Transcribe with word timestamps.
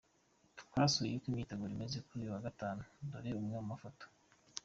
Twasuye 0.61 1.11
uko 1.15 1.27
imyiteguro 1.29 1.71
imeze, 1.73 1.97
kuri 2.05 2.19
uyu 2.21 2.33
wa 2.35 2.45
Gatanu, 2.47 2.81
dore 3.09 3.29
amwe 3.33 3.55
mu 3.61 3.67
mafoto:. 3.71 4.05